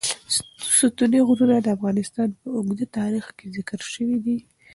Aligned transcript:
ستوني 0.77 1.19
غرونه 1.27 1.57
د 1.61 1.67
افغانستان 1.77 2.29
په 2.39 2.45
اوږده 2.55 2.85
تاریخ 2.97 3.25
کې 3.37 3.45
ذکر 3.57 3.79
شوی 3.93 4.17
دی. 4.25 4.37